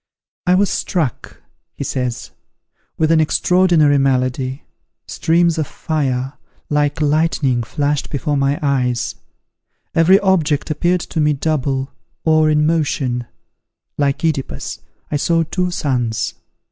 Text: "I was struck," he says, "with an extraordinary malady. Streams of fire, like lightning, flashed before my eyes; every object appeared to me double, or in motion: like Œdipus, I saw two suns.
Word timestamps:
"I 0.47 0.55
was 0.55 0.71
struck," 0.71 1.43
he 1.75 1.83
says, 1.83 2.31
"with 2.97 3.11
an 3.11 3.21
extraordinary 3.21 3.99
malady. 3.99 4.63
Streams 5.05 5.59
of 5.59 5.67
fire, 5.67 6.33
like 6.71 6.99
lightning, 7.01 7.61
flashed 7.61 8.09
before 8.09 8.35
my 8.35 8.57
eyes; 8.63 9.13
every 9.93 10.19
object 10.21 10.71
appeared 10.71 11.01
to 11.01 11.19
me 11.19 11.33
double, 11.33 11.91
or 12.25 12.49
in 12.49 12.65
motion: 12.65 13.27
like 13.95 14.17
Œdipus, 14.23 14.79
I 15.11 15.17
saw 15.17 15.43
two 15.43 15.69
suns. 15.69 16.33